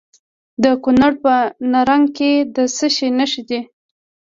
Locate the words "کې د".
2.17-2.57